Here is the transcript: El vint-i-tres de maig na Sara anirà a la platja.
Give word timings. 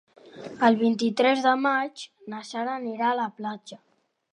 El 0.67 0.77
vint-i-tres 0.79 1.43
de 1.49 1.53
maig 1.67 2.07
na 2.35 2.43
Sara 2.49 2.77
anirà 2.83 3.13
a 3.15 3.21
la 3.25 3.33
platja. 3.41 3.85